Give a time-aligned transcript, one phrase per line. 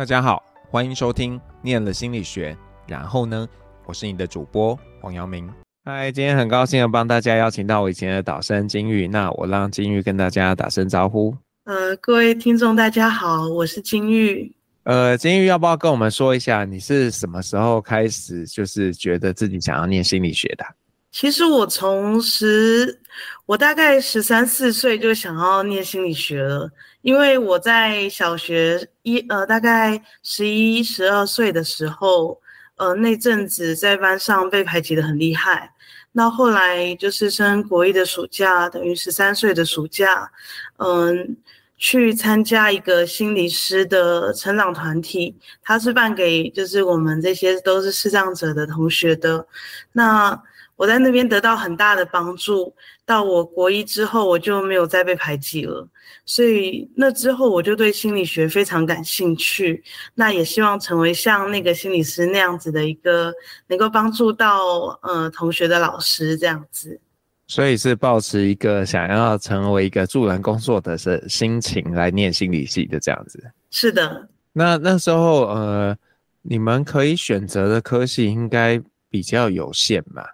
[0.00, 2.56] 大家好，欢迎收听念了心理学。
[2.88, 3.46] 然后呢，
[3.84, 5.46] 我是你的主播黄阳明。
[5.84, 9.06] 嗨，今天很高兴的帮大家邀请到我以前的导生金玉。
[9.06, 11.36] 那我让金玉跟大家打声招呼。
[11.64, 14.50] 呃，各位听众大家好，我是金玉。
[14.84, 20.64] 呃，金玉要不要跟我们说一下，你是什么时候开始就是觉得自己想要念心理学的？
[21.12, 23.00] 其实我从十，
[23.44, 26.70] 我大概十三四岁就想要念心理学了，
[27.02, 32.40] 因为我在小学一呃大概十一十二岁的时候，
[32.76, 35.72] 呃那阵子在班上被排挤得很厉害，
[36.12, 40.30] 那后来就是升国一的暑假，等于十三岁的暑假，
[40.76, 41.36] 嗯、
[41.76, 49.44] 去参加一个心理师的成长团体，他是办给就是我们这些都是视障者的同学的，
[49.90, 50.40] 那。
[50.80, 55.86] 我在那边得到很大的帮助，到我国一之后，我就没有再被排挤了。
[56.24, 59.84] 所以那之后，我就对心理学非常感兴趣。
[60.14, 63.30] 那也希望成为像那个心理师那样子的一个，
[63.66, 66.98] 能够帮助到呃同学的老师这样子。
[67.46, 70.96] 所以是保持一个想要成为一个助人工作的
[71.28, 73.52] 心情来念心理系的这样子。
[73.70, 74.26] 是的。
[74.54, 75.94] 那那时候呃，
[76.40, 80.24] 你们可以选择的科系应该比较有限吧？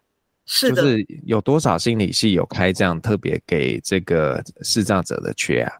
[0.46, 5.72] 是的，就是有多少心理系有开这样特别给这个视障者的缺啊？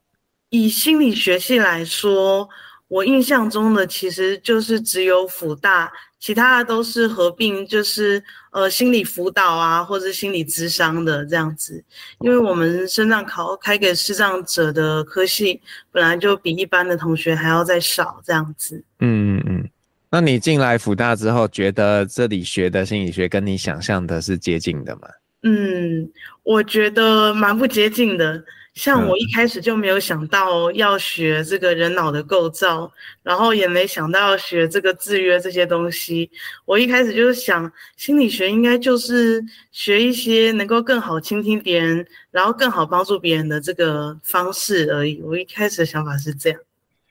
[0.50, 2.48] 以心理学系来说，
[2.88, 11.84] 我印象中的其实就是只有辅大，其他的都是合并，就是呃心理辅导啊，或者心理咨商的这样子。
[12.20, 18.82] 因为我们身障考开给视障者的科系，本来就比一般的同学还要再少这样子。
[19.00, 19.70] 嗯嗯嗯。
[20.10, 25.08] 那你进来辅大之后，觉得这里学的心理学跟你想象的是接近的吗？
[25.42, 26.10] 嗯，
[26.42, 28.42] 我觉得蛮不接近的。
[28.74, 36.30] 像我一开始就没有想到要学这个人脑的构造，然后也没想到要学这个制约这些东西。
[36.66, 39.42] 我一开始就是想，心理学应该就是
[39.72, 45.22] 学一些能够更好倾听别人，然后更好帮助别人的这个方式而已。
[45.22, 46.60] 我一开始的想法是这样。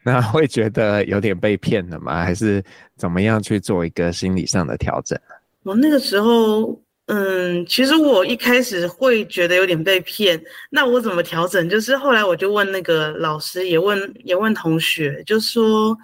[0.06, 2.24] 那 会觉得有点被骗了吗？
[2.24, 2.64] 还是
[2.96, 5.20] 怎么样去做一个心理上的调整？
[5.64, 10.40] 我那个时候，嗯，其实我一开始会觉得有点被骗。
[10.70, 11.68] 那我怎么调整？
[11.68, 15.98] 就是后来我就问那个老师，也问也问同学，就说。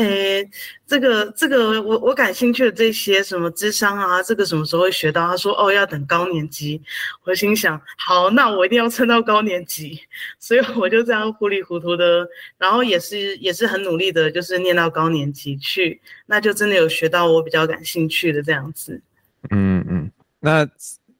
[0.00, 0.50] 诶，
[0.86, 5.26] 这个这个，我我感兴趣的这些什么智商啊，这个什么时候会学到？
[5.28, 6.80] 他说哦，要等高年级。
[7.24, 10.00] 我心想，好，那我一定要撑到高年级。
[10.38, 19.02] 所以我就这样糊里糊涂的，然后也是也是很努力的，就是念到高年级去，那就真的有学到我比较感兴趣的这样子。
[19.50, 20.10] 嗯嗯，
[20.40, 20.66] 那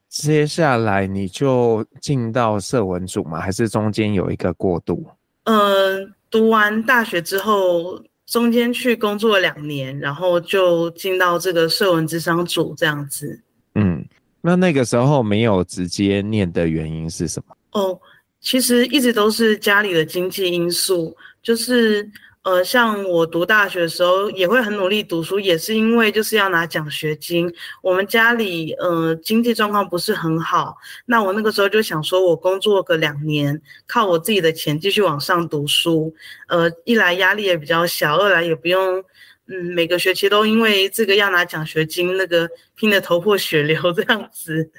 [0.08, 3.40] 接下来你就进到社文组吗？
[3.40, 5.06] 还是中间有一个过渡？
[5.44, 8.02] 嗯，读完大学之后。
[8.30, 13.38] 中间去工作两年，然后就进到这个社文智商组这样子。
[13.74, 14.02] 嗯，
[14.40, 17.56] 那那个时候没有直接念的原因是什么？
[17.72, 18.00] 哦，
[18.40, 22.08] 其实一直都是家里的经济因素，就是。
[22.42, 27.52] 呃，像我读大学的时候也会很努力读书，也是因为就是要拿奖学金。
[27.82, 30.74] 我们家里呃经济状况不是很好，
[31.04, 36.14] 那我那个时候就想说，我工作个两年，靠我自己的钱继续往上读书。
[36.48, 38.98] 呃，一来压力也比较小，二来也不用
[39.46, 44.70] 嗯每个学期都因为这个要拿奖学金，那个拼得头破血流这样子。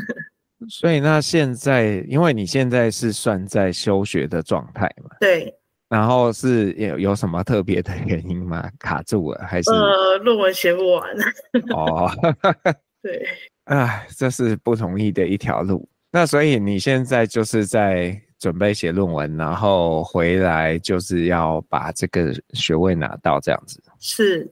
[0.68, 5.16] 所以那现在，因为你现在是算在休学的状态嘛？
[5.20, 5.57] 对。
[5.88, 8.70] 然后是有有什么特别的原因吗？
[8.78, 9.70] 卡住了还是？
[9.70, 11.16] 呃，论文写不完。
[11.70, 12.10] 哦，
[13.02, 13.26] 对，
[13.64, 15.88] 哎，这是不容易的一条路。
[16.10, 23.82] 那所以你现在就是在准备写论文，然后回来就是要把这个学位拿到这样子。
[23.98, 24.50] 是，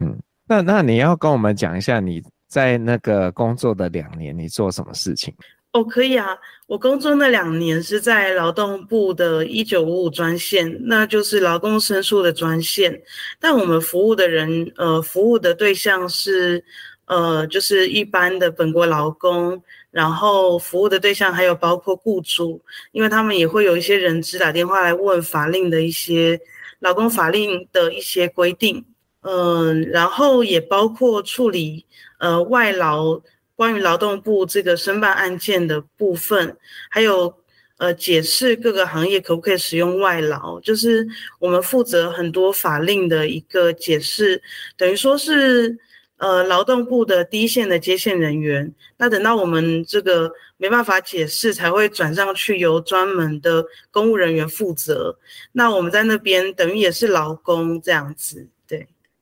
[0.00, 0.16] 嗯，
[0.46, 5.34] 那那你要跟我们讲一下你在那个工作的两年，你做什么事情？
[5.76, 6.38] 哦，可以啊。
[6.66, 13.02] 我工作那两年是在劳动部的一九五五专线，那就是劳工申诉的专线。
[13.38, 16.64] 但我们服务的人，呃，服务的对象是，
[17.04, 19.62] 呃，就是一般的本国劳工。
[19.90, 22.62] 然后服务的对象还有包括雇主，
[22.92, 26.40] 因为他们也会有一些人资打电话来问法令的一些
[26.78, 28.82] 劳工法令的一些规定。
[29.20, 31.84] 嗯、然后也包括处理
[32.18, 33.20] 呃外劳。
[33.56, 36.56] 关于劳动部这个申办案件的部分，
[36.90, 37.34] 还有
[37.78, 41.06] 呃解释各个行业可不可以使用外劳，就是
[41.38, 44.40] 我们负责很多法令的一个解释，
[44.76, 45.76] 等于说是
[46.18, 48.72] 呃劳动部的第一线的接线人员。
[48.98, 55.18] 那等到我们这个没办法解释，才会转上去由专门的公务人员负责。
[55.52, 58.46] 那我们在那边等于也是劳工这样子。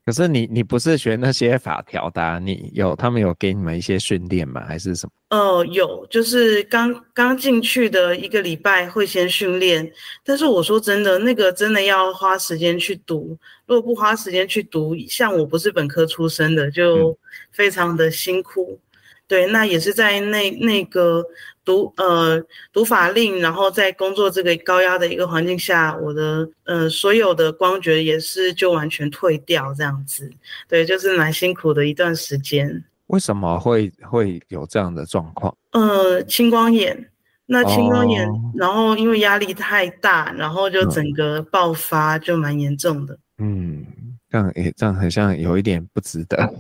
[0.05, 4.63] 可是你你不是学那些法条的啊，你有他们有给你们一些训练吗？
[4.67, 5.13] 还是什么？
[5.31, 9.91] 呃，有，就是刚刚进去的一个礼拜会先训练，
[10.23, 13.37] 但是我说真的，那个真的要花时间去读，
[13.67, 17.17] 如果不花时间去读，像我不是本科出身的，就
[17.51, 18.79] 非常的辛苦。
[18.79, 18.81] 嗯
[19.27, 21.25] 对，那也是在那那个
[21.65, 30.31] 读呃读法令，然后在工作这个高压的一个环境下，我的呃所有的光觉也是就完全退掉这样子。
[30.69, 32.85] 对，就是蛮辛苦的一段时间。
[33.09, 35.55] 为什么会会有这样的状况？
[35.73, 37.11] 呃，青光眼，
[37.47, 43.19] 那青光眼，哦、然后因为压力太大，然后就整个爆发就蛮严重的。
[43.39, 43.85] 嗯，
[44.31, 46.51] 这样也这样好像有一点不值得。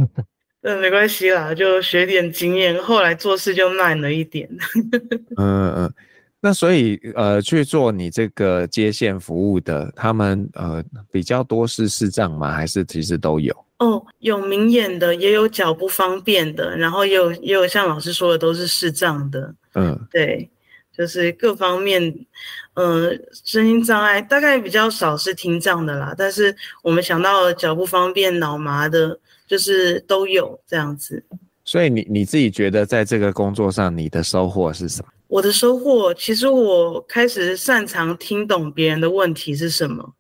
[0.64, 4.48] 呃，没关系啦，就学点经验，后来做事就慢了一点。
[5.36, 5.94] 嗯嗯，
[6.40, 10.82] 那所以呃，去做你这个接线服务的，他们呃
[11.12, 12.50] 比较多是视障吗？
[12.50, 13.54] 还是其实都有？
[13.78, 19.54] 哦，有明眼的，也有脚不方便的，然后也有也有像老师说的，都是视障的。
[19.74, 20.48] 嗯，对，
[20.96, 22.26] 就是各方面，
[22.72, 23.10] 呃，
[23.44, 29.20] 身心障碍大概比较少是听障的啦，但是我们想到脚不方便、脑麻的。
[29.46, 31.22] 就是都有这样子，
[31.64, 35.08] 所以你你自己觉得在这个工作上，你的收获是什么？
[35.28, 40.14] 我的收获，其实我开始擅长听懂别人的问题是什么。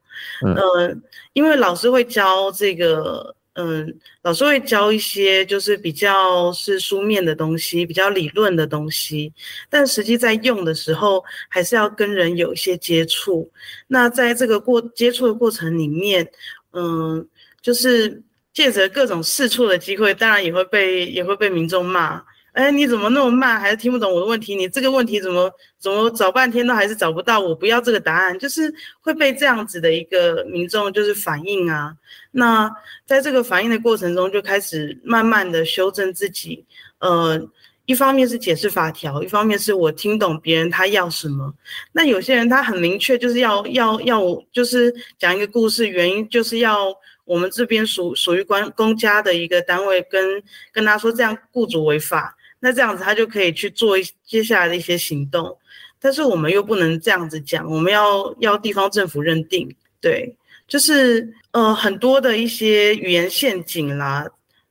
[0.44, 0.96] 嗯、呃，
[1.32, 9.32] 因为老师会教这个，嗯、呃，老师会教一些就是比较是书面的东西，比较理论的东西，
[9.70, 13.50] 但实际在用的时候，还是要跟人有一些接触。
[13.86, 16.28] 那在这个过接触的过程里面，
[16.72, 16.84] 嗯、
[17.18, 17.26] 呃，
[17.62, 18.22] 就是。
[18.54, 22.22] 借着各种试错的机会，当然也会被也会被民众骂。
[22.52, 24.54] 哎，你怎么那么慢，还是听不懂我的问题？
[24.54, 27.40] 你这个问题怎么怎么找半天都还是找不到？
[27.40, 31.92] 我不要这个答案，就是会被这样子的一个民众就是反应啊。
[32.30, 32.70] 那
[33.04, 36.64] 在这个反应的过程中，就开始慢慢的修正自己。
[37.00, 37.44] 呃，
[37.86, 41.52] 一方面是解释法条，一方面是我听懂别人他要什么。
[41.90, 46.94] 那有些人他很明确，就是要要要我就是讲一个故事，原因就是要。
[47.24, 50.42] 我们这边属属于官公家的一个单位跟，跟
[50.72, 55.58] 跟他说这样雇主违法，那这样子他就可以去做接下来的一些行动，
[55.98, 60.36] 但是我们又不能这样子讲，我们要要地方政府认定，对，
[60.68, 64.26] 就是呃很多的一些语言陷阱啦，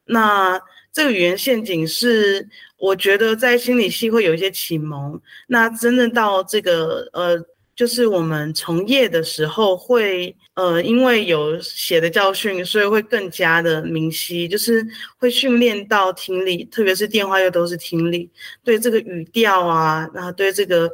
[0.06, 0.62] 那
[0.92, 2.48] 这个语言陷阱是
[2.78, 7.44] 我觉得在心理系会有一些启蒙，那真正到这个呃。
[7.76, 14.48] 就是我们从业的时候会，呃，因为有血的教训，所以会更加的明晰。
[14.48, 14.86] 就是
[15.18, 18.30] 会训练到听力，特别是电话又都是听力，
[18.64, 20.88] 对这个语调啊，然后对这个，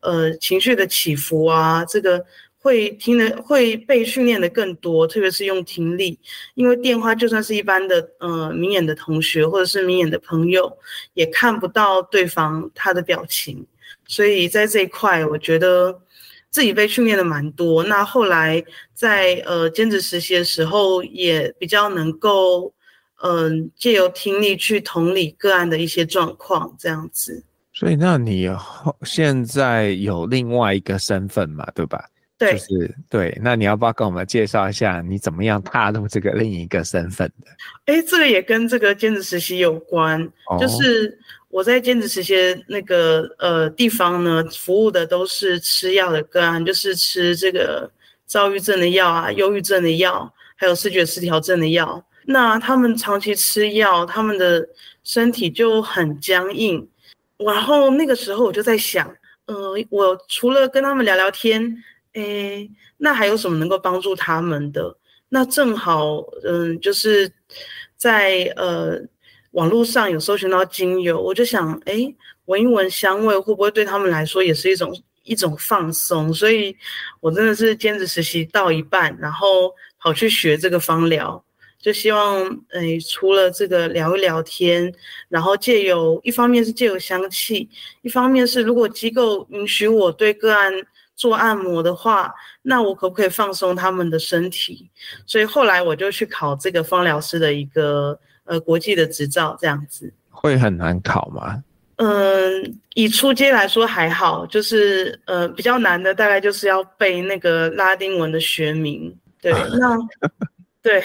[0.00, 2.22] 呃，情绪的起伏啊，这个
[2.58, 6.18] 会听的会被训练的更多，特别是用听力。
[6.54, 10.70] 因为电话就算是一般的，呃，明眼的同学或者是明眼的朋友，
[11.14, 13.66] 也看不到对方他的表情，
[14.06, 15.98] 所以在这一块，我觉得。
[16.50, 18.64] 自己被训练的蛮多，那后来
[18.94, 22.72] 在呃兼职实习的时候，也比较能够
[23.22, 27.44] 嗯借由听力去同理个案的一些状况，这样子。
[27.72, 28.48] 所以，那你
[29.02, 32.02] 现在有另外一个身份嘛，对吧？
[32.38, 33.38] 对，就是对。
[33.42, 37.50] 那你要不要跟我们介绍一下你怎么样踏入这个另一个身份的？
[37.86, 41.18] 哎，这个也跟这个兼职实习有关，哦、就是。
[41.48, 42.34] 我在兼职实习
[42.68, 47.90] 那个呃地方呢，服务的都是吃药的个案，就是吃这个
[48.26, 52.04] 躁郁症的药啊、忧郁症的药，还有视觉失调症的药。
[52.26, 54.68] 那他们长期吃药，他们的
[55.02, 56.86] 身体就很僵硬。
[57.38, 59.08] 然后那个时候我就在想，
[59.46, 61.74] 呃，我除了跟他们聊聊天，
[62.16, 64.96] 诶，那还有什么能够帮助他们的？
[65.28, 67.32] 那正好，嗯、就是
[67.96, 69.00] 在呃。
[69.52, 76.30] 网络上有搜寻到精油，我就想，哎，闻一闻香味会不会对他们来说也是一种一种放松？
[76.34, 76.76] 所以，
[77.20, 81.42] 我真的是兼职实习到一半，然后跑去学这个芳疗，
[81.80, 84.92] 就希望，哎，除了这个聊一聊天，
[85.30, 87.66] 然后借由一方面是借由香气，
[88.02, 90.70] 一方面是如果机构允许我对个案
[91.16, 92.32] 做按摩的话，
[92.62, 94.88] 那我可不可以放松他们的身体？
[95.26, 98.16] 所以后来我就去考这个芳疗师的一个。
[98.48, 101.64] 呃，国际的执照这样子会很难考吗？
[101.96, 109.12] 嗯，以初阶来说还好，就是呃比较难的大概就是要背那个拉丁文的学名。
[109.42, 109.98] 对， 那
[110.80, 111.02] 对，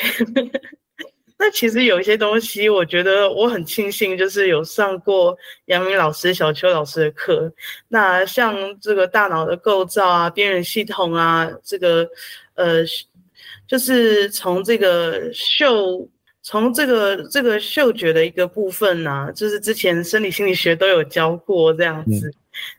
[1.43, 7.51] 那其实有一些东西，我觉得我很庆幸，就是有上过杨明老师、小邱老师的课。
[7.88, 12.07] 那像这个大脑的构造啊、边缘系统啊，这个
[12.53, 12.83] 呃，
[13.65, 16.07] 就是从这个嗅，
[16.43, 22.27] 从这个这个嗅觉的一个部分呢、啊，就是之前生理心理学都有教过这样子。
[22.27, 22.33] 嗯、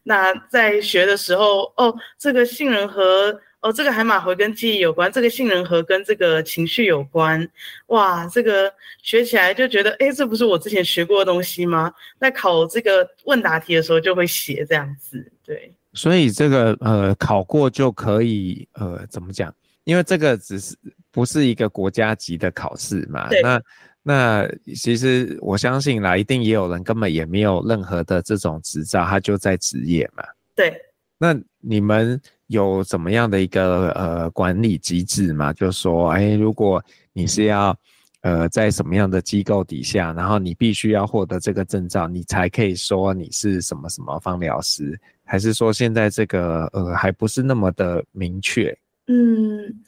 [0.05, 3.37] 那在学的时候，哦，这个杏仁核。
[3.63, 7.49] 哦，这个海马回跟记忆有关，这个杏仁核跟这个情绪有关，
[7.87, 11.93] 哇，这个学起来就觉得，哎，这不是我之前学过的东西吗？
[12.19, 15.73] 在考这个问答题的时候就会写这样子，对。
[15.95, 19.55] 所以这个呃考过就可以呃怎么讲？
[19.85, 20.77] 因为这个只是
[21.13, 23.29] 不是一个国家级的考试嘛？
[23.29, 23.43] 对。
[23.43, 23.63] 那
[24.03, 30.25] 那其实我相信啦，一定也有人根本也没有任何的这种执照，他就在职业嘛。
[30.57, 30.75] 对。
[31.17, 32.21] 那你们。
[32.53, 35.53] 有怎么样的一个呃管理机制嘛？
[35.53, 36.81] 就是说，哎，如果
[37.13, 37.77] 你是要
[38.21, 48.77] 呃在什么样的机构底下，然后你必须要获得这个证照，你才可以说你是什么什么方疗师，还是说现在这个呃还不是那么的明确？
[49.07, 49.83] 嗯。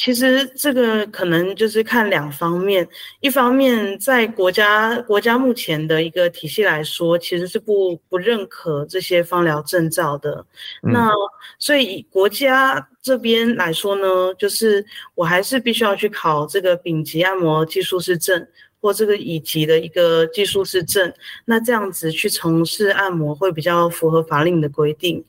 [0.00, 2.88] 其实这个可能就是看两方面，
[3.20, 10.42] 一方面在国家国家目前的一个体系来说，其实是不不认可这些芳疗证照的。
[10.84, 11.10] 嗯、那
[11.58, 14.82] 所以以国家这边来说呢，就是
[15.14, 18.48] 我还是必须要去考这个丙级按摩技术师证。
[18.80, 21.12] 或这个乙级的一个技术士证，
[21.44, 25.22] 那这样子去从事按摩会比较符合法令的规定。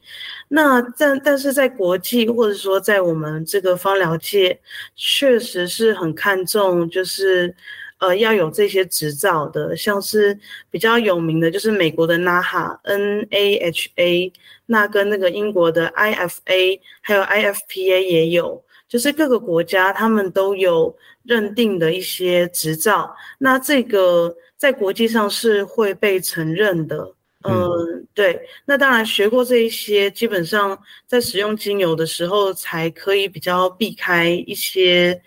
[0.47, 4.59] 那但但是在国际或者说在我们这个芳疗界，
[4.95, 7.53] 确实是很看重，就是
[7.99, 10.37] 呃要有这些执照的，像是
[10.69, 14.31] 比较有名的就是美国的 NAHA N A H A，
[14.65, 18.63] 那跟那个英国的 I F A 还有 I F P A 也有。
[18.89, 27.13] 就是各个国家他们都有认定的一些执照，那这个在国际上是会被承认的。
[27.43, 28.39] 嗯、呃，对。
[28.65, 35.19] 那当然学过这一些，基本上在使用精油的时候才可以比较避开一些，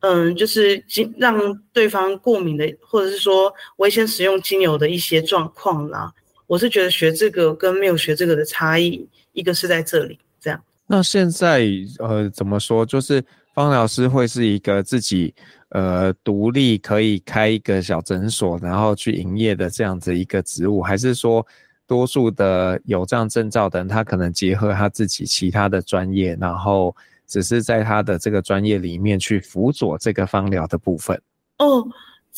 [0.00, 6.10] 嗯、呃，就是精让对方过敏的，或者是说危险使用精油的一些状况啦。
[6.46, 10.18] 我是觉得学这个跟没有学这个的差异，一个是在这里。
[10.40, 11.68] 这样那现在
[11.98, 12.86] 呃怎么说？
[12.86, 13.22] 就是
[13.54, 15.34] 方疗师会是一个自己
[15.70, 21.46] 呃独立可以开一个小诊所，然后去营业的这样子一个职务，还是说
[21.86, 26.94] 多数的有这样证照的人，他可能结合他自己其他的专业，然后
[27.26, 31.20] 只是在他的这个专业里面去辅佐这个方疗的部分？
[31.58, 31.86] 哦。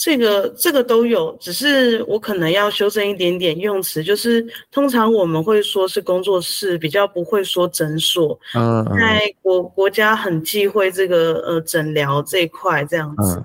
[0.05, 8.37] 这个这个都有，只是我可能要修正一点点用词，就是通常我们会说是工作室，比较不会说诊所。
[8.57, 13.37] 嗯，在国国家很忌讳这个呃诊疗这一块这样子。
[13.37, 13.45] 嗯、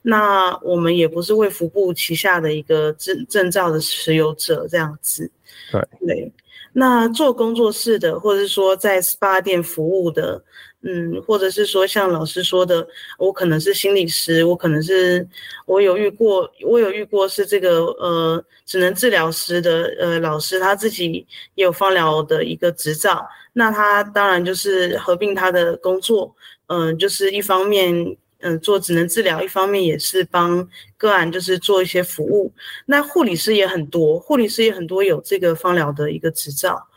[0.00, 5.30] 那我们也不是卫福部旗下的一个证证照的持有者这样子。
[5.70, 6.32] 对对，
[6.72, 10.42] 那做工作室的，或者是说在 SPA 店服务的。
[10.82, 12.86] 嗯，或者是说像老师说的，
[13.18, 15.26] 我可能是心理师，我可能是
[15.66, 26.34] 我有遇过，我有遇过是这个呃，只能治疗师的呃老师，他自己也有芳疗的一个执照，那他当然就是合并他的工作，
[26.68, 32.52] 嗯、就是一方面嗯、做只能治疗，一方面也是帮个案就是做一些服务。
[32.86, 36.87] 那护理师也很多，护理师也很多有这个芳疗的一个执照。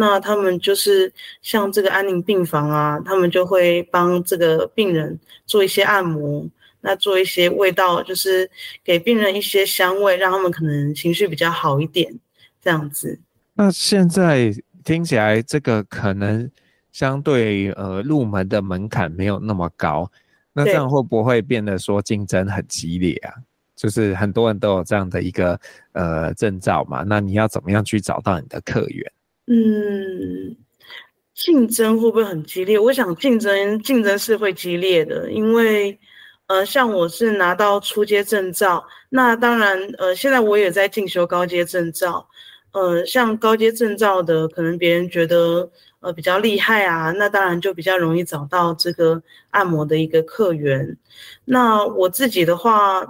[0.00, 1.12] 那他们就是
[1.42, 6.46] 像这个安宁病房啊，他们就会帮这个病人做一些按摩，
[6.80, 8.48] 那做一些味道，就是
[8.84, 12.16] 给病人一些香味，让他们可能情绪比较好一点，
[12.62, 13.18] 这样子。
[13.54, 16.48] 那现在听起来，这个可能
[16.92, 20.08] 相对呃入门的门槛没有那么高，
[20.52, 23.34] 那这样会不会变得说竞争很激烈啊？
[23.74, 25.58] 就是很多人都有这样的一个
[25.90, 29.12] 呃证照嘛，那你要怎么样去找到你的客源？
[29.50, 30.54] 嗯，
[31.34, 32.78] 竞争会不会很激烈？
[32.78, 35.98] 我想竞争竞争是会激烈的，因为
[36.48, 42.28] 呃，像我是拿到初阶证照，那当然呃，现在我也在进修高阶证照，
[42.72, 50.94] 呃，像高阶证照的，可能别人觉得呃比较厉害啊，那当然就比较容易找到这个按摩的一个客源。
[51.46, 53.02] 那我自己的话，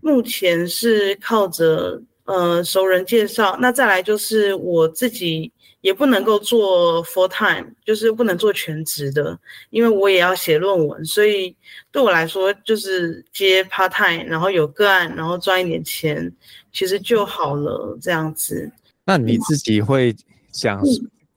[0.00, 5.52] 目前是靠着呃熟人介绍，那再来就是我自己。
[5.84, 9.38] 也不能够做 full time，就是不能做全职的，
[9.68, 11.54] 因为我也要写论文，所以
[11.92, 16.32] 对我来说就是接 part time，然后有个案，然后赚一点钱，
[16.72, 18.72] 其实就好了这样子。
[19.04, 20.16] 那你自己会
[20.50, 20.82] 想，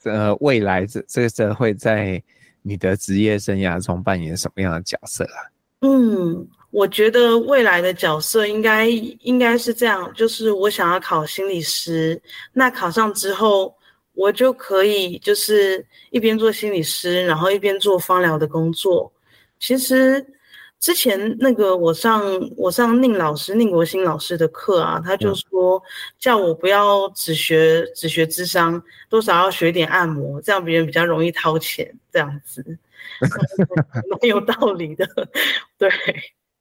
[0.05, 2.23] 呃，未来这这个社会在
[2.61, 5.39] 你的职业生涯中扮演什么样的角色啊？
[5.81, 6.47] 嗯。
[6.69, 12.21] 我觉得未来的角色应该应该是这样，就是我想要考心理师，
[12.53, 13.73] 那考上之后，
[14.17, 19.09] 我就可以就是一边做心理师，然后一边做芳疗的工作。
[19.59, 20.25] 其实。
[20.79, 22.21] 之前那个我上
[22.55, 25.81] 我上宁老师宁国兴老师的课啊，他就说
[26.19, 32.63] 叫我不要只学只学智商，多少要学点按摩，这样别人比较容易掏钱，这样子，
[34.07, 35.03] 蛮有道理的，
[35.79, 35.89] 对。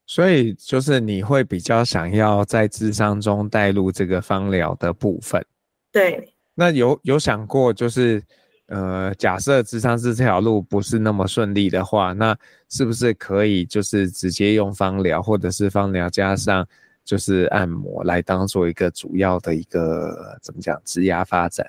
[0.07, 5.45] 所以就是你会比较想要在智商中带入这个芳疗的部分，
[5.91, 6.33] 对。
[6.57, 8.21] 那有有想过就是。
[8.69, 12.37] 呃，假设智商是这条路不是那么顺利的话，那
[12.67, 16.67] 是不是可以就是直接用芳疗，或者是芳疗加上
[17.05, 21.65] 就是按摩来当做一个主要的一个怎么讲职涯发展？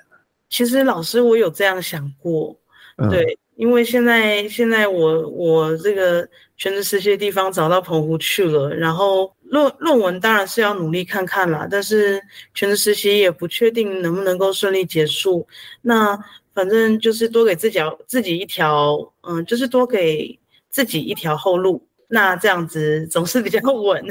[0.49, 2.53] 其实老师，我有这样想过，
[2.97, 6.27] 嗯、对，因为现在现在我我这个
[6.57, 12.21] 全职实习的地方找到澎湖去了，然后论论文当然是要努力看看啦，但是
[12.53, 15.47] 全职实习也不确定能不能够顺利结束，
[15.81, 16.17] 那。
[16.51, 20.37] 反正就是多给自己自己一条，嗯，就是多给
[20.69, 24.03] 自己一条后路，那这样子总是比较稳。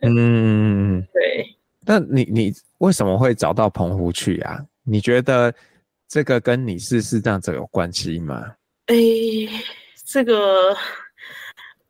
[0.00, 1.46] 嗯， 对。
[1.86, 4.58] 那你你为什么会找到澎湖去啊？
[4.82, 5.54] 你觉得
[6.08, 8.42] 这个跟你是视障者有关系吗？
[8.86, 8.96] 哎，
[10.04, 10.76] 这个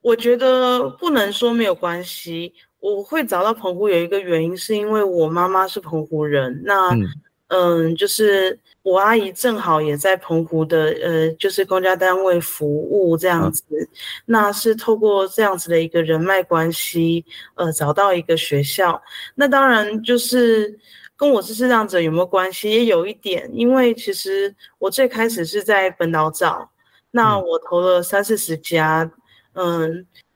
[0.02, 2.52] 我觉得不能说没有关系。
[2.92, 6.62] 我会找到澎湖有一个原因，是因为我妈妈是澎湖人。
[6.64, 7.06] 那嗯，
[7.48, 8.58] 嗯，就是。
[8.84, 13.88] 我阿姨正好也在澎湖的，呃，就是公家单位服务这样子，嗯、
[14.26, 17.24] 那是透过这样子的一个人脉关系，
[17.54, 19.02] 呃，找到一个学校。
[19.34, 20.78] 那当然就是
[21.16, 26.70] 跟我是视障者有没有关系，也有一点，因为其实我最开始是在本岛找，
[27.10, 29.10] 那我投了三四十家，
[29.54, 29.88] 嗯、呃，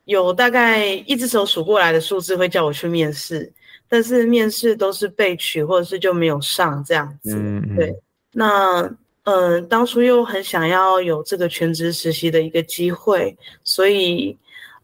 [0.09, 3.51] 有大概一只手数过来的数字会叫我去面试，
[3.87, 7.95] 但是面试都是被取或者是就没有上这样子，嗯嗯对。
[8.33, 8.81] 那，
[9.25, 14.35] 嗯、呃，当初又很想要有这个全职实习的一个机会，所以，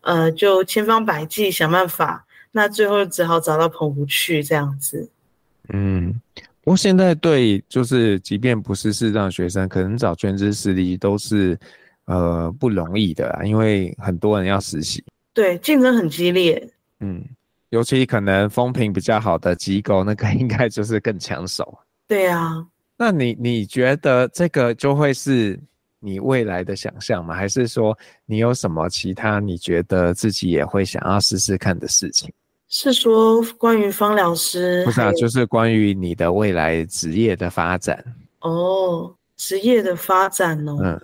[0.02, 5.10] 呃，就千方百计想办法，那最后只好找到澎湖去这样子。
[5.70, 6.14] 嗯，
[6.64, 11.58] 不过现在对，就是即便不是视障学生，可能找全职实习都是，
[12.06, 15.04] 呃，不容易的啦，因为很多人要实习。
[15.36, 16.68] 对，竞争很激烈。
[17.02, 17.24] 嗯，
[17.70, 21.78] 尤其可能风评比较好的机构，那个 应该就是更抢手。
[22.08, 22.66] 对啊。
[22.98, 25.60] 那你你觉得这个就会是
[26.00, 27.36] 你未来的想象吗？
[27.36, 27.96] 还是说
[28.26, 32.32] 你有什么其他你觉得自己也会想要试试看的事情？
[32.70, 34.84] 是说关于方疗师？
[34.86, 38.02] 不是啊，就是关于你的未来职业的发展。
[38.40, 40.78] 哦，职业的发展哦。
[40.82, 41.02] 嗯，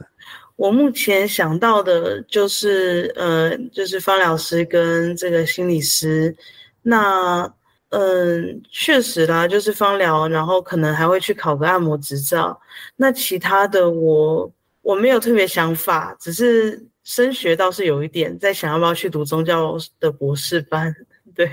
[0.61, 6.35] 我目前想到的就是呃，就是方疗师跟这个心理师。
[6.83, 7.51] 那。
[7.93, 12.57] 嗯，确实啦，就是芳疗，然后可能还会去考个按摩执照。
[12.95, 14.49] 那其他的我
[14.81, 20.95] 我没有特别想法，只是升学倒是有一点在想要不要去读宗教的博士班。
[21.35, 21.45] 对，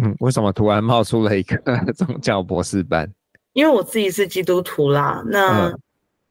[0.00, 1.56] 嗯，为什么突然冒出了一个
[1.92, 3.12] 宗教博士班？
[3.52, 5.80] 因为我自己是基督徒啦，那嗯，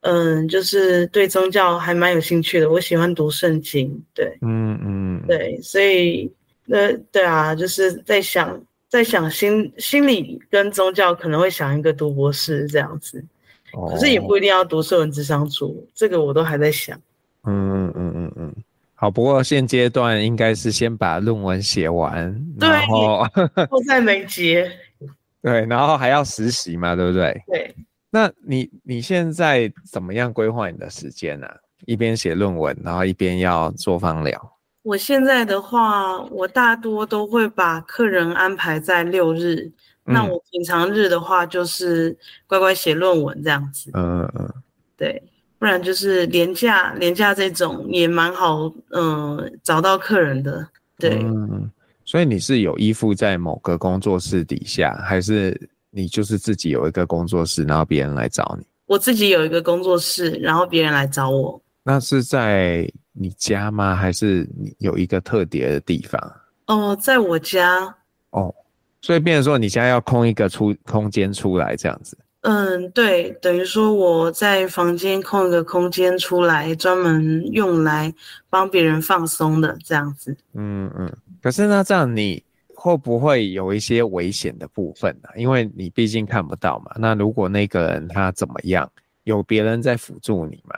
[0.02, 3.90] 嗯，就是对宗教还蛮有兴趣的，我喜欢读圣经。
[4.14, 6.32] 对，嗯嗯，对，所以
[6.66, 8.62] 那对啊，就是在想。
[8.92, 13.24] 在想心心理跟宗教可能会想一个读博士这样子，
[13.72, 17.00] 哦、可是也不一定要读社文智商组，这个我都还在想。
[17.46, 18.54] 嗯嗯嗯嗯，
[18.94, 23.26] 好，不过现阶段应该是先把论文写完，对然后
[23.70, 24.70] 迫在眉睫。
[25.42, 27.42] 对，然后还要实习嘛，对不对？
[27.48, 27.74] 对。
[28.12, 31.56] 那你你现在怎么样规划你的时间呢、啊？
[31.88, 34.40] 一边写论文，然后一边要做方疗。
[34.84, 39.72] 我现在的话，我大多都会把客人安排在六日。
[40.06, 42.16] 嗯、那我平常日的话，就是
[42.48, 43.90] 乖乖写论文这样子。
[43.94, 44.54] 嗯嗯嗯，
[44.98, 45.22] 对，
[45.58, 50.68] 不然就是连假，连假这种也蛮好，嗯，找到客人的。
[50.98, 51.72] 对，嗯，
[52.04, 58.66] 所以你是有依附在某个工作室底下，还是你就是自己有一个工作室，然后别人来找你？
[58.88, 61.62] 我自己有一个工作室，然后别人来找我。
[61.84, 62.92] 那是在。
[63.14, 63.94] 你家吗？
[63.94, 66.34] 还是你有一个特别的地方？
[66.68, 67.94] 哦，在我家。
[68.30, 68.56] 哦，
[69.02, 72.18] 所以变成说你家要空一个出空间出来这样子。
[72.44, 78.14] 嗯，对，等于说我在房间空一个空间出来，专门用来
[78.50, 80.34] 帮别人放松的这样子。
[80.54, 81.12] 嗯嗯。
[81.42, 82.42] 可是呢，这样你
[82.84, 85.30] 会不会有一些危险的部分呢？
[85.36, 86.92] 因为你毕竟看不到嘛。
[86.98, 88.92] 那如果那个人他怎么样，
[89.24, 90.76] 有别人在辅助你吗？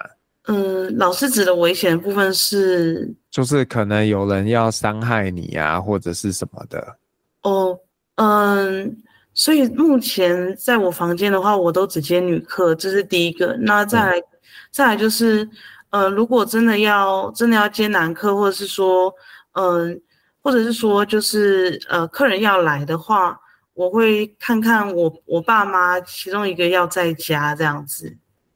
[0.48, 6.98] 嗯，老师指的危险的部分是，就是可能有人要伤害你啊，或者是什么的。
[7.44, 7.80] 哦，
[8.16, 8.98] 嗯，
[9.34, 13.56] 所以目前在我房间的话，我都只接女客，这是第一个。
[13.62, 14.24] 那再来，嗯、
[14.72, 15.50] 再来就是，
[15.92, 19.10] 呃，如果真的要真的要接男客，或者是说，
[19.54, 20.02] 嗯，
[20.44, 23.40] 或者是说，就是呃，客人要来的话，
[23.74, 28.16] 我会看看我我爸妈其中一个要在家这样子。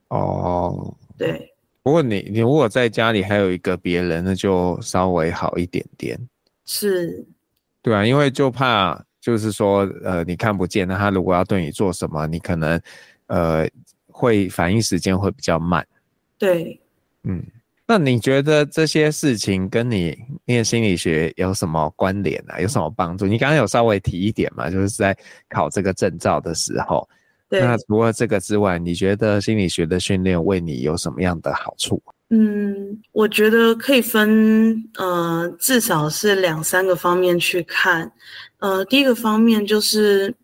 [0.09, 1.53] 哦，对。
[1.81, 6.19] 不过你你如果在家里还有一个别人，那就稍微好一点点。
[6.65, 7.25] 是，
[7.81, 12.81] 对啊，因为就怕就是说，呃，你看不见，那他如果要对你做什么，你可能
[13.27, 13.65] 呃
[14.07, 15.87] 会反应时间会比较慢。
[16.37, 16.77] 对，
[17.23, 17.41] 嗯，
[17.87, 22.59] 那你觉得这些事情跟你念心理学有什么关联啊？
[22.59, 23.25] 有什么帮助？
[23.25, 27.07] 你刚刚有稍微提一点嘛，就是在考这个证照的时候。
[27.49, 32.03] 对，那除了这个之外，你觉得心理学的训练为你有什么样的好处？
[32.29, 38.11] 嗯，我觉得可以分呃，至少是两三个方面去看。
[38.59, 40.35] 呃，第一个方面就是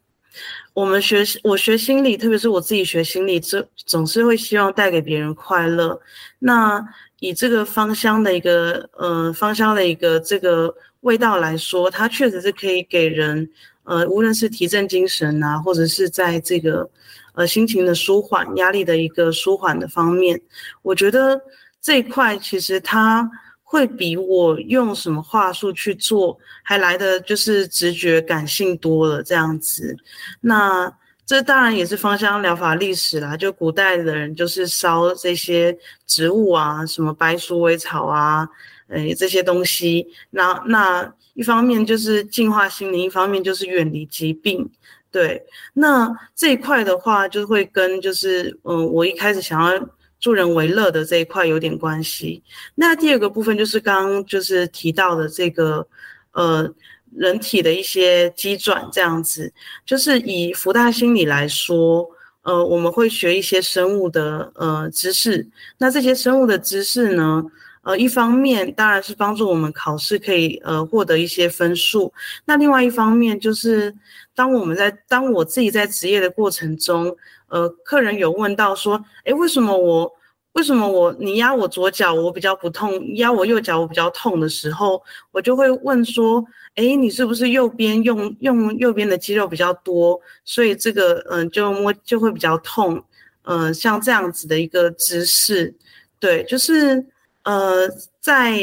[0.74, 6.00] 我们学我学心理，特别是我自己学心理，这总是会希望带给别人快乐。
[6.40, 6.84] 那
[7.20, 13.50] 以这个芳香的一个呃芳香的一个这个味道来说，它确实是可以给人。
[13.86, 16.90] 呃，无论是提振精神啊，或者是在这个
[17.34, 20.40] 呃心情的舒缓、压力的一个舒缓的方面，
[20.84, 21.42] 我觉得
[21.82, 23.30] 这一块其实它
[23.74, 29.98] 会比我用什么话术去做还来的就是直觉感性多了这样子。
[30.42, 38.48] 那这当然也是芳香疗法历史啦，就古代的人就是烧这些植物啊，什么白鼠尾草啊，
[38.90, 41.12] 诶这些东西，那那。
[41.36, 44.70] 一方面就是净化心灵，一方面就是远离疾病。
[45.10, 49.90] 对，那这一块的话，就会跟就是嗯，我一开始想要
[50.24, 52.42] 助人为乐的这一块有点关系。
[52.76, 55.86] 那第二个部分就是刚刚就是提到的这个
[56.32, 56.74] 呃，
[57.14, 59.52] 人体的一些机转这样子，
[59.86, 62.10] 就是以福大心理来说，
[62.44, 65.46] 呃，我们会学一些生物的呃知识。
[65.78, 67.44] 那这些生物的知识呢，
[67.82, 72.14] 呃，一方面当然是帮助我们考试可以呃获得一些分数，
[72.46, 73.94] 那另外一方面就是
[74.34, 77.14] 当我们在当我自己在职业的过程中，
[77.54, 80.12] 呃，客人有问到说，诶，为什么我
[80.54, 86.44] 为什么我你压我左脚我比较不痛，压我右脚我比较痛的时候，我就会问说，
[86.76, 93.04] 诶，你是不是右边用用右边的肌肉比较多，所以这个嗯、就摸就会比较痛，
[93.44, 95.76] 嗯、像这样子的一个姿势，
[96.20, 97.06] 对，就是。
[97.46, 97.90] 呃，
[98.22, 98.58] 在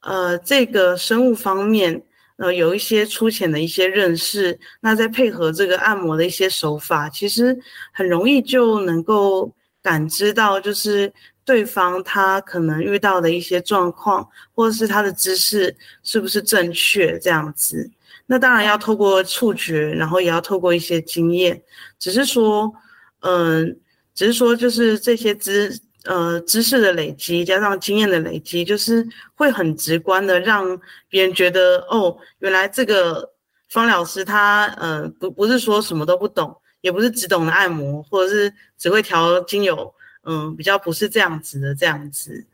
[0.00, 2.02] 呃这个生物方面，
[2.42, 7.56] 呃有一些粗浅的一些认识，那再配合这个按摩的一些手法，其实
[7.92, 9.48] 很容易就能够
[9.80, 11.12] 感知到，就是
[11.44, 17.88] 对方他可能遇到的一些状况，或者是他的姿势是不是正确这样子。
[18.26, 21.62] 那当然要透过触觉，然后也要透过一些经验，
[22.00, 22.72] 只是说，
[23.20, 23.78] 嗯、
[24.16, 25.80] 只是说就是这些姿。
[26.04, 30.66] 呃，知识的累积加上经验的累积，就是会很直观的让
[31.08, 33.30] 别人觉得，哦，原来这个
[33.68, 42.44] 方老师他，呃，不不是说什么都不懂，也不是只懂得按摩，或者是只会调精油，嗯、比较不是这样子的这样子。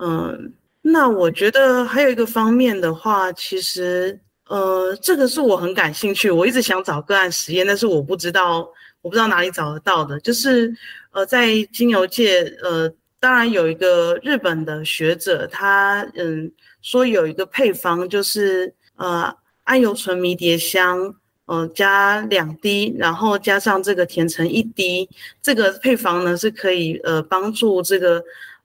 [0.00, 8.68] 嗯、那我觉得还有一个方面的话，其实，呃，这个是我很感兴趣，我一直想找个案实验，但是我不知道，
[9.00, 10.74] 我不知道哪里找得到的，就是。
[11.12, 16.50] 呃，在精油界，呃，当然有一个日本的学者，他嗯
[16.82, 21.14] 说有一个配方，就是呃安油醇迷迭香，
[21.46, 25.08] 呃加两滴，然后加上这个甜橙一滴，
[25.42, 28.22] 这个配方呢是可以呃帮助这个。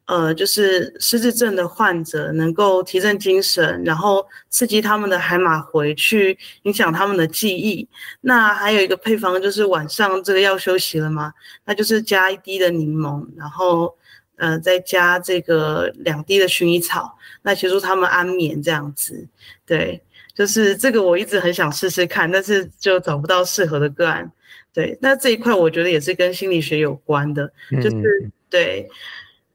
[0.08, 7.88] 呃，就是失智症的患者能够提振精神，然后刺激他们的海马回去影响他们的记忆。
[8.22, 11.34] 那还有一个配方，就是晚上这个要休息了嘛，
[11.65, 13.98] 那就是加一滴的柠檬，然后
[14.36, 19.28] 呃再加这个两滴的薰衣草，那协助他们安眠这样子。
[19.65, 20.00] 对，
[20.36, 24.32] 就是这个我一直很想试试看，但是就找不到适合的个案。
[24.72, 28.88] 对，那这一块我觉得也是跟心理学有关的，就是、嗯、对。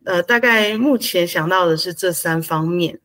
[0.05, 2.99] 呃，大概目前想到的是这三方面。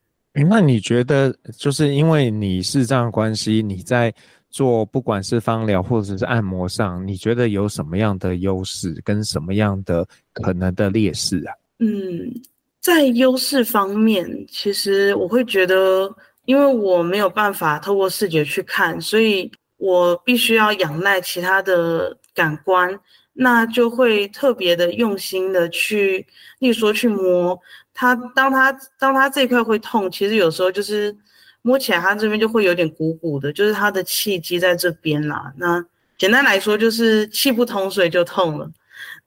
[0.49, 4.13] 那你觉得，就是因为你是这样关系，你在
[4.49, 11.53] 做不管是芳疗或者是按摩上，你觉得有什么样的优势跟什么样的可能的劣势啊？
[11.79, 12.33] 嗯，
[12.81, 16.13] 在优势方面，其实我会觉得，
[16.45, 22.97] 因为我没有办法透过视觉去看，所以我必须要仰赖其他的感官。
[23.37, 26.25] 那就会特别的用心的去，
[26.59, 27.59] 例如说去摸
[27.93, 31.15] 它，当它当它这一块会痛，其实有时候就是
[31.61, 35.51] 摸起来它这边就会有点鼓鼓的，就是它的气机在这边啦。
[35.57, 35.85] 那
[36.17, 38.71] 简单来说就是气不通，所以就痛了。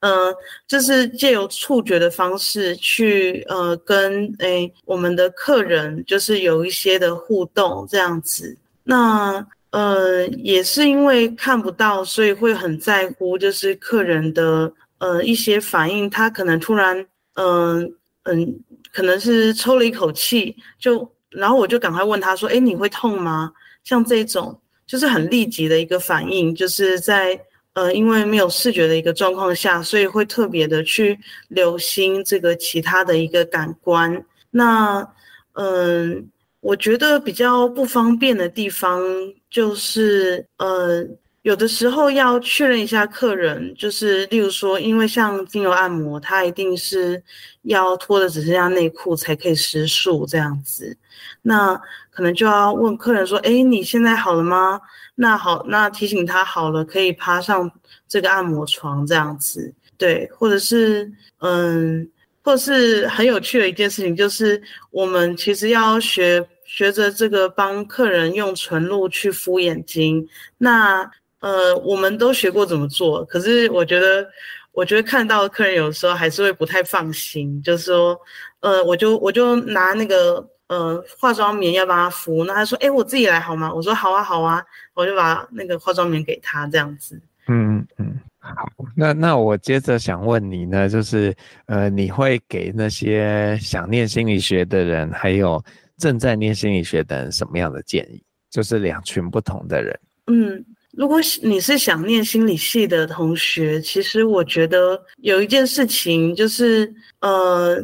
[0.01, 0.35] 呃，
[0.67, 8.57] 就是借由触觉的方式去呃跟诶我们的客人就是有一些的互动这样子。
[8.85, 16.09] 那呃也是因为看不到，所以会很在乎就是客人的呃一些反应。
[16.09, 17.93] 他可能突然嗯
[18.25, 18.61] 嗯、
[18.93, 23.53] 可能是抽了一口气，就然后我就赶快问他说：“诶，你会痛吗？”
[23.85, 27.41] 像这种就是很立即的一个反应，就是在。
[27.75, 34.25] 呃，因为没有视觉的一个状况下，所以会特别的去留心这个其他的一个感官。
[34.51, 35.07] 那，
[35.53, 36.27] 嗯、
[36.69, 39.01] 我觉得比较不方便的地方
[39.49, 41.03] 就是，呃，
[41.41, 47.23] 有的时候要确认一下客人，就是例如说，因为像精油按摩，它一定是
[47.63, 50.95] 要脱的只剩下内裤才可以施术这样子。
[51.41, 51.75] 那
[52.11, 54.79] 可能就要问客人说：“哎，你现在好了吗？”
[55.17, 57.71] 那好，那提醒他好了，可以爬上
[58.07, 62.07] 这个按摩床这样子，对，或者是嗯，
[62.43, 70.29] 或是很有趣的一件事情，就是我们其实要学学着这个帮客人用纯露去敷眼睛。
[70.59, 74.29] 那呃，我们都学过怎么做，可是我觉得，
[74.73, 78.21] 我觉得看到客人有时候还是会不太放心，就是说，
[78.61, 80.47] 呃，我就我就拿那个。
[80.69, 87.19] 呃，化妆棉要帮他敷，那他说：“哎，我自己来好吗？”我说：“好啊，好啊。”我就把那个化妆棉给他，这样子。
[87.47, 88.21] 嗯嗯，
[88.57, 88.69] 好。
[88.97, 91.35] 那那我接着想问你呢，就是
[91.67, 95.63] 呃，你会给那些想念心理学的人，还有
[95.97, 98.23] 正在念心理学的人什么样的建议？
[98.51, 100.01] 就是两群不同的人。
[100.27, 107.83] 嗯，如果你是想念心理系的同学，其实我觉得有一件事情就是，呃，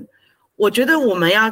[0.56, 1.50] 我觉得我们要。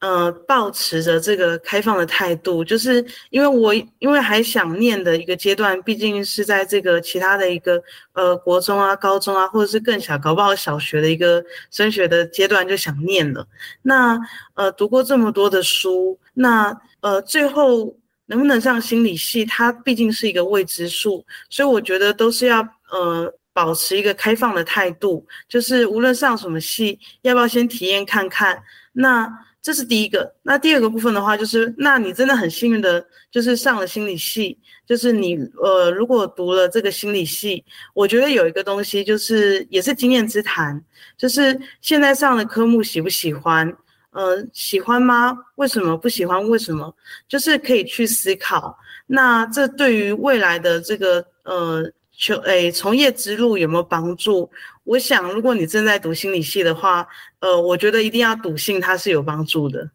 [0.00, 7.82] 呃，抱持着这个开放的态度，就是因为我因为还想念的一个阶段，毕竟是在这个其他的一个
[8.14, 13.46] 呃国中啊、高中啊，或者是更小，搞不好小学的一个升学的阶段就想念了。
[13.82, 14.18] 那
[14.54, 28.62] 呃读过这么多的书，那呃最后能不能上心理系，它毕竟是一个未知数，所以我觉得都是要呃保持一个开放的态度，就是无论上什么系，要不要先体验看看？
[28.92, 29.30] 那。
[29.62, 40.82] 这是第一个，那第二个部分的话，就是那你真的很幸运的，就是上了心理系，就是你呃，如果读了这个心理系，我觉得有一个东西就是也是经验之谈，
[41.16, 43.70] 就是现在上的科目喜不喜欢？
[44.12, 45.36] 呃，喜欢吗？
[45.56, 46.48] 为什么不喜欢？
[46.48, 46.94] 为什么？
[47.28, 51.92] 就是可以去思考，那这对于未来的这个呃。
[52.20, 54.48] 求诶，从业之路有没有帮助？
[54.84, 59.90] 我想，如果你正在读心理系的话，呃，我觉得一定要笃信它是有帮助的，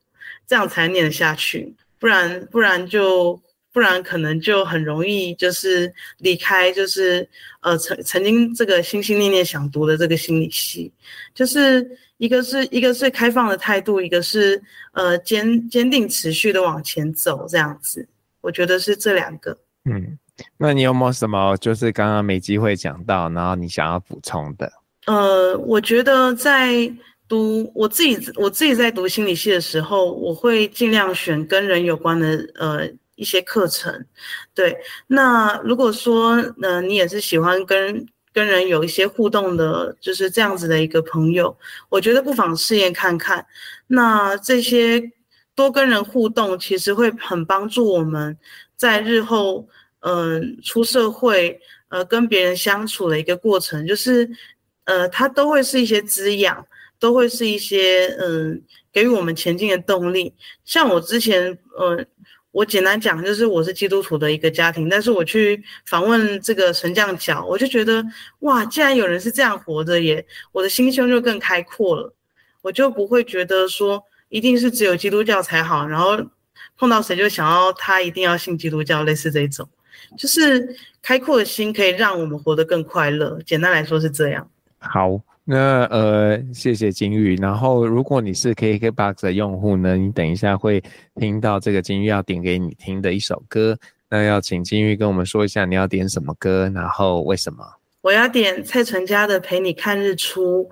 [0.47, 1.71] 这样才念得下去。
[1.99, 3.39] 不然，不然就
[3.71, 7.29] 不然可能就很容易就是离开，就是
[7.61, 10.91] 呃曾曾经这个心心念念想读的这个心理系，
[11.35, 14.59] 就是一个是一个是开放的态度，一个是
[14.93, 18.07] 呃坚坚定持续的往前走，这样子，
[18.41, 20.17] 我觉得是这两个，嗯。
[20.57, 24.71] 那你有没有什么就是刚刚没机会讲到，然后你想要补充的？
[25.05, 26.91] 呃，我觉得在
[27.27, 34.05] 读我自己我自己在读心理系的时候，我会尽量选跟人有关的呃一些课程。
[34.53, 34.75] 对，
[35.07, 41.55] 那如果说呃你也是喜欢跟跟人有一些互动的，就是这样子的一个朋友，
[41.87, 43.45] 我觉得不妨试验看看。
[43.87, 45.01] 那这些
[45.55, 48.37] 多跟人互动，其实会很帮助我们
[48.75, 49.67] 在日后。
[50.07, 54.29] 嗯，出社会，呃，跟别人相处的一个过程，就是，
[54.83, 56.63] 呃，它都会是一些滋养，
[56.99, 58.61] 都会是一些，嗯，
[58.93, 60.31] 给予我们前进的动力。
[60.63, 62.05] 像我之前，呃，
[62.51, 68.05] 我简单讲，就是我是基督徒的一个家庭，但是我去访问这个神降教，我就觉得，
[68.41, 72.13] 哇，既然有人是这样活着耶，我的心胸就更开阔了，
[72.61, 76.15] 我就不会觉得说一定是只有基督教才好，然后
[76.77, 79.67] 碰到谁就想要他一定要信基督教，类似这种。
[80.17, 83.39] 就是开阔的心可以让我们活得更快乐。
[83.45, 84.47] 简单来说是这样。
[84.77, 87.35] 好，那呃，谢谢金玉。
[87.37, 90.83] 然后，如果你是 KKBOX 的用户呢，你等一下会
[91.15, 93.77] 听到这个金玉要点给你听的一首歌。
[94.09, 97.65] 那要请金玉跟我们说一下你要点什么歌，然后为什么？
[98.01, 100.63] 我要点蔡淳佳的《陪你看日出》。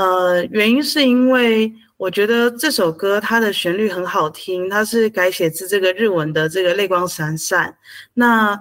[0.00, 1.72] 呃，原因是因为。
[2.00, 7.76] 我觉得这首歌它的旋律很好听，它是改写自这个日文的这个泪光闪闪。
[8.14, 8.58] 那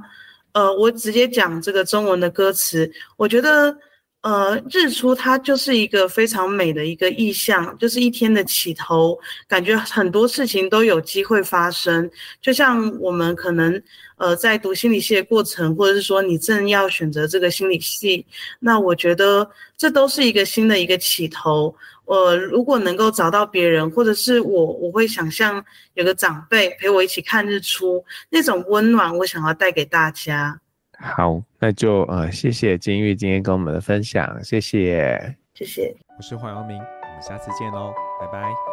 [0.52, 2.92] 呃，我直接讲这个中文的歌词。
[3.16, 3.74] 我觉得
[4.22, 12.10] 呃，日出它就是一个非常美的一个意象，就是一天的起头，感觉很多事情都有机会发生。
[12.42, 13.82] 就像我们可能
[14.18, 18.26] 呃在读心理系的过程，或者是说你正要选择这个心理系，
[18.60, 21.74] 那我觉得这都是一个新的一个起头。
[22.04, 30.60] 呃，如果能够找到别人，或者是我，我会想象有个长辈陪我一起看日出，那种温暖，我想要带给大家。
[31.02, 35.96] 好，那就呃，谢谢金玉今天跟我们的分享，谢谢，谢谢。
[36.18, 38.69] 我是黄耀明，我们下次见喽，拜拜。